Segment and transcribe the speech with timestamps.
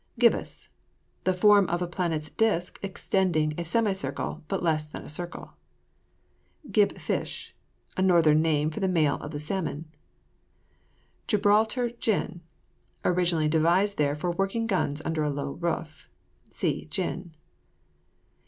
[0.17, 0.69] GIBBOUS.
[1.25, 5.53] The form of a planet's disc exceeding a semicircle, but less than a circle.
[6.71, 7.53] GIB FISH.
[7.97, 9.85] A northern name for the male of the salmon.
[11.27, 12.39] GIBRALTAR GYN.
[13.05, 16.09] Originally devised there for working guns under a low roof.
[16.49, 17.35] (See GYN.)